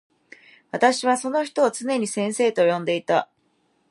[0.71, 3.29] 私はその人をつねに先生と呼んでいた。